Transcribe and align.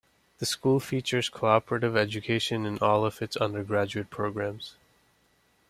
The 0.39 0.47
school 0.47 0.79
features 0.79 1.29
cooperative 1.29 1.95
education 1.95 2.65
in 2.65 2.79
all 2.79 3.05
of 3.05 3.21
its 3.21 3.35
undergraduate 3.37 4.09
programs. 4.09 4.73